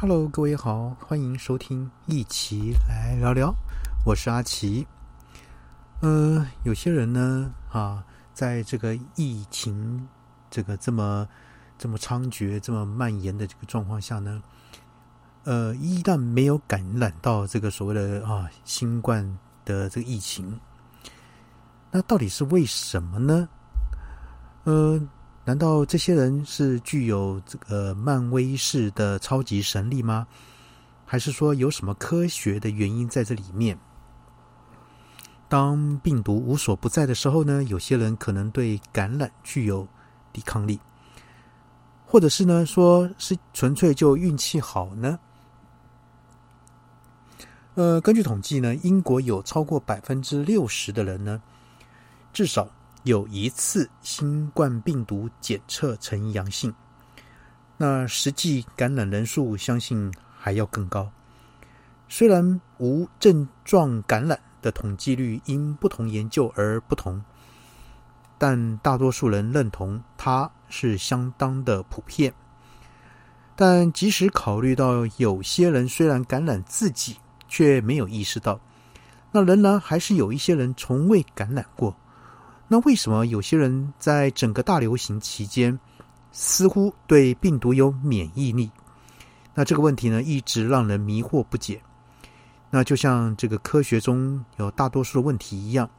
[0.00, 3.54] Hello，各位好，欢迎收听一起来聊聊，
[4.06, 4.86] 我是阿奇。
[6.00, 8.02] 嗯，有些人呢，啊，
[8.32, 10.08] 在这个疫情
[10.48, 11.28] 这个这么
[11.76, 14.42] 这么猖獗、这么蔓延的这个状况下呢，
[15.44, 19.22] 呃，一旦没有感染到这个所谓的啊新冠
[19.66, 20.58] 的这个疫情，
[21.90, 23.46] 那到底是为什么呢？
[24.64, 24.98] 呃。
[25.50, 30.24] 难道这些人是具有这个漫威式的超级神力吗？
[31.04, 33.76] 还是说有什么科学的原因在这里面？
[35.48, 37.64] 当病毒无所不在的时候呢？
[37.64, 39.84] 有些人可能对感染具有
[40.32, 40.78] 抵抗力，
[42.06, 45.18] 或者是呢，说是纯粹就运气好呢？
[47.74, 51.42] 呃，根据统计呢，英国有超过百分之六十的人呢，
[52.32, 52.70] 至少。
[53.04, 56.74] 有一次新冠病毒检测呈阳性，
[57.78, 61.10] 那实际感染人数相信还要更高。
[62.08, 67.24] 虽然无症状感染的统计率因不同研究而不同，
[68.36, 72.34] 但大多数人认同它是相当的普遍。
[73.56, 77.16] 但即使考虑到有些人虽然感染自己
[77.48, 78.60] 却没有意识到，
[79.32, 81.96] 那仍然还是有一些人从未感染过。
[82.72, 85.76] 那为什么有些人在整个大流行期间
[86.30, 88.70] 似乎对病毒有免疫力？
[89.52, 91.82] 那这个问题呢，一直让人迷惑不解。
[92.70, 95.90] 那就像这个科学中有大多数的问题一样，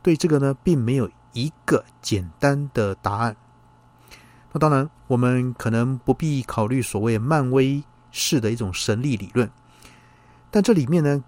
[0.00, 3.34] 对这个呢，并没有一个简单的答案。
[4.52, 7.82] 那当然，我们可能不必考虑所谓漫威
[8.12, 9.50] 式的一种神力理论，
[10.52, 11.24] 但这里面呢，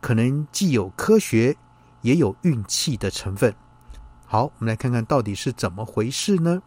[0.00, 1.54] 可能既有科学，
[2.00, 3.54] 也有运气的成分。
[4.32, 6.62] 好，我们来看看到底是怎么回事呢？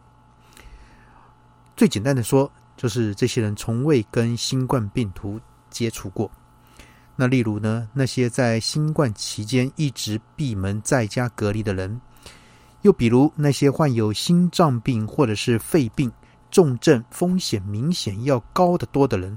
[1.75, 5.41] 最简单的说，就是这些人从未跟新冠病毒
[5.72, 6.30] 接触过。
[7.16, 12.00] 那例如呢，那些在新冠期间一直闭门在家隔离的人，
[12.84, 16.11] 又比如那些患有心脏病或者是肺病、
[16.51, 19.35] 重症风险明显要高得多的人，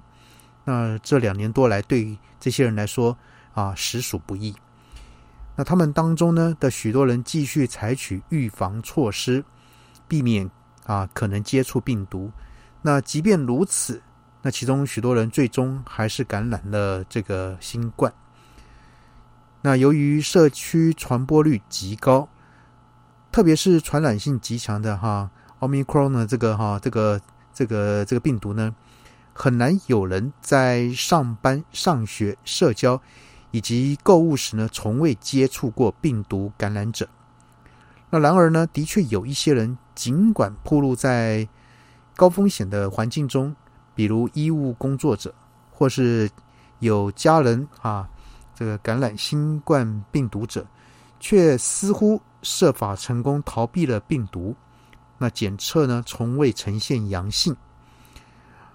[0.66, 3.16] 那这两年多来，对于这些人来说
[3.54, 4.54] 啊，实属不易。
[5.58, 9.44] 那他们当中呢的许多人继续采取预防措施，
[10.06, 10.48] 避免
[10.86, 12.30] 啊可能接触病毒。
[12.80, 14.00] 那即便如此，
[14.40, 18.14] 那其中许多人最终还是感染了这个新冠。
[19.60, 22.28] 那由于社区传播率极高，
[23.32, 27.20] 特别是传染性极强的哈奥密克戎呢这个哈这个
[27.52, 28.72] 这个这个病毒呢，
[29.32, 33.02] 很难有人在上班、上学、社交。
[33.50, 37.08] 以及购物时呢，从未接触过病毒感染者。
[38.10, 41.46] 那然而呢，的确有一些人，尽管暴露在
[42.16, 43.54] 高风险的环境中，
[43.94, 45.34] 比如医务工作者，
[45.70, 46.30] 或是
[46.78, 48.08] 有家人啊，
[48.54, 50.66] 这个感染新冠病毒者，
[51.20, 54.54] 却似乎设法成功逃避了病毒。
[55.18, 57.54] 那检测呢，从未呈现阳性。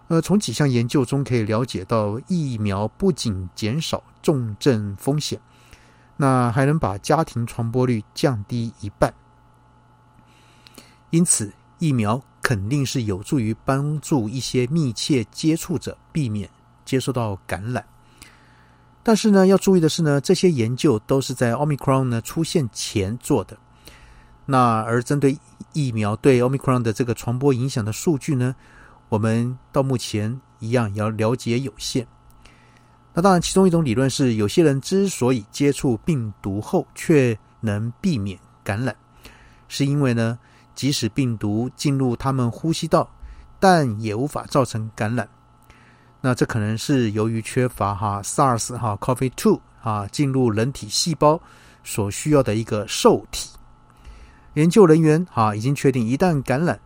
[0.10, 5.40] 呃，从几项研究中可以了解到，疫苗不仅减少重症风险，
[6.18, 9.14] 那还能把家庭传播率降低一半。
[11.12, 16.50] 因此，疫苗肯定是有助于帮助一些密切接触者避免
[16.84, 17.86] 接受到感染。
[19.04, 23.56] 但是呢，要注意的是呢，这些研究都是在奥密克戎呢出现前做的。
[24.46, 25.38] 那而针对
[25.74, 28.56] 疫苗对奥密克戎的这个传播影响的数据呢？
[29.10, 32.08] 我们到目前一样要了解有限。
[33.14, 38.96] 那当然，其中一种理论是，有些人之所以接触病毒后却能避免感染，
[39.68, 40.40] 是因为呢，
[40.74, 43.08] 即使病毒进入他们呼吸道，
[43.60, 45.30] 但也无法造成感染。
[46.22, 51.40] 那这可能是由于缺乏哈 SARS 哈 CoV-2 啊进入人体细胞
[51.84, 53.52] 所需要的一个受体。
[54.56, 56.80] 研究人员啊已经确定，一旦感染。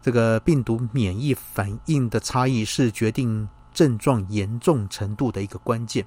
[0.00, 6.06] 这个病毒免疫反应的差异是决定症状严重程度的一个关键，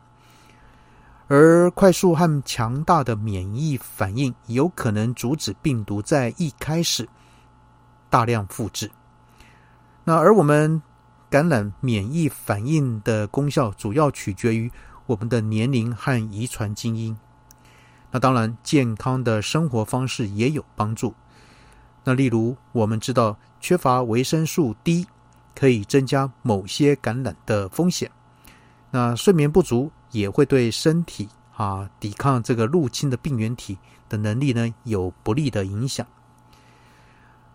[1.27, 7.07] 而快速和强大的免疫反应有可能阻止病毒在一开始
[8.09, 8.89] 大量复制。
[10.03, 10.81] 那而我们
[11.29, 14.71] 感染免疫反应的功效主要取决于
[15.05, 17.15] 我们的年龄和遗传基因。
[18.09, 21.13] 那当然，健康的生活方式也有帮助。
[22.05, 25.05] 那例如，我们知道缺乏维生素 D
[25.57, 28.11] 可以增加某些感染的风险。
[28.91, 33.77] 那睡眠不足也会对身体啊抵抗这个入侵的病原体
[34.07, 36.05] 的能力呢有不利的影响。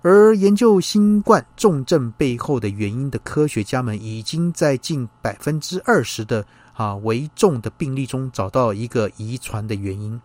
[0.03, 10.21] 而研究新冠重症背后的原因的科学家们，已经在近百分之二十的啊为重的病例中找到一个遗传的原因。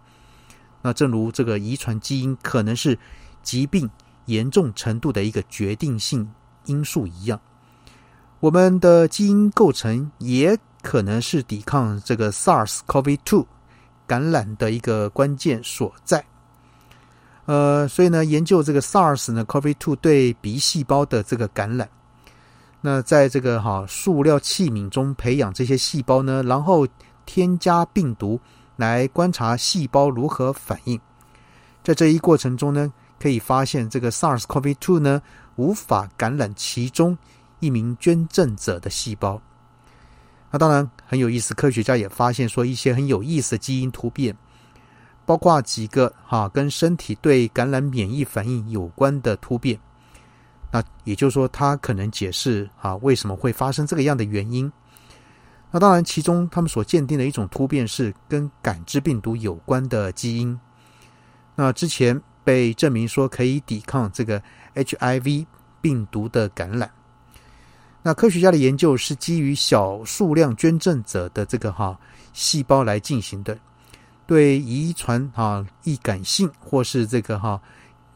[0.81, 2.97] 那正如这个遗传基因可能是
[3.43, 3.87] 疾病
[4.25, 6.27] 严重程度的一个决定性
[6.65, 7.39] 因素一样，
[8.39, 13.45] 我们的基因构成也可能是抵抗这个 SARS-CoV-2
[14.05, 16.23] 感染的一个关键所在。
[17.45, 21.89] 呃，所以呢，研究这个 SARS 呢，CoV-2 对鼻细胞的这个感染，
[22.81, 26.87] 那在这个哈塑料器皿中培养这些细胞呢，然后
[27.25, 28.39] 添加病毒
[28.75, 30.99] 来观察细胞如何反应。
[31.83, 35.21] 在这一过程中呢，可以发现这个 SARS-CoV-2 呢
[35.55, 37.17] 无法感染其中
[37.59, 39.41] 一名捐赠者的细胞。
[40.51, 44.35] 那当然很有意思，科学家也发现说一些很有意思的基因突变。
[45.25, 49.77] 包括几个哈跟身体对感染免疫反应有关的突变，
[50.71, 54.71] 那也就是说，它可能解释啊为什么会发生这个样的原因。
[55.69, 60.57] 那当然，其中他们所鉴定的一种突变是跟感知病毒有关的基因。
[61.55, 64.41] 那之前被证明说可以抵抗这个
[64.75, 65.45] HIV
[65.81, 66.89] 病毒的感染。
[68.07, 71.99] 那科学家的研究是基于小数量捐赠者的这个哈
[72.31, 73.59] 细胞来进行的。
[74.25, 77.61] 对遗传啊易感性或是这个哈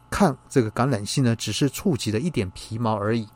[0.08, 3.28] 抗这个感染性呢，只是触及了一点皮毛而已。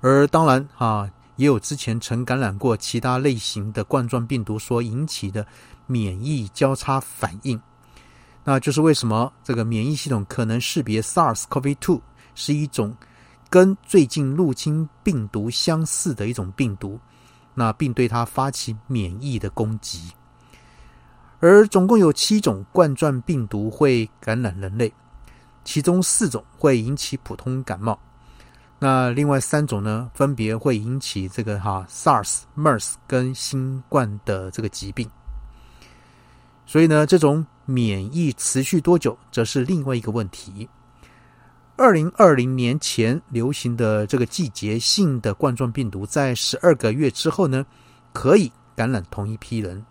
[0.00, 1.06] 而当然啊，
[1.36, 5.46] 也有之前曾感染过其他类型的冠状病毒所引起的
[5.86, 7.60] 免疫交叉反应。
[8.44, 12.00] 那就是为什么这个免疫系统可能识别 SARS-CoV-2
[12.34, 12.96] 是一种
[13.56, 17.00] 跟最近入侵病毒相似的一种病毒，
[17.54, 20.12] 那并对它发起免疫的攻击。
[21.40, 24.92] 而总共有七种冠状病毒会感染人类，
[25.64, 27.98] 其中四种会引起普通感冒，
[28.78, 35.10] 那另外三种呢，分别会引起这个哈 SARS、MERS 跟新冠的这个疾病。
[36.66, 40.68] 所以呢，这种免疫持续多久，则是另外一个问题。
[41.78, 47.66] 二零二零年前流行的这个季节性的冠状病毒，在十二个月之后呢，
[48.14, 49.84] 可以感染同一批人。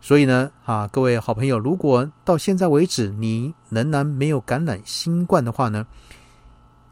[0.00, 5.84] 所以呢，啊，各位好朋友，如果到现在为止你仍然没有感染新冠的话呢，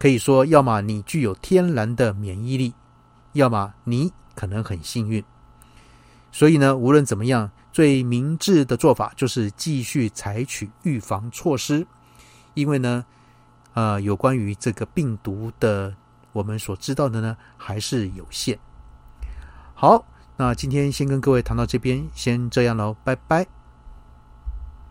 [0.00, 2.74] 可以说，要么你具有天然的免疫力，
[3.34, 5.22] 要么你可能很幸运。
[6.32, 11.86] 所以呢，无论怎么样，最明智的做法就是继续采取预防措施，
[12.54, 13.04] 因为呢，
[13.74, 15.94] 呃，有关于这个病毒的，
[16.32, 18.58] 我们所知道的呢，还是有限。
[19.74, 20.04] 好。
[20.38, 23.46] 那今天先跟各位谈到这边，先这样喽，拜拜。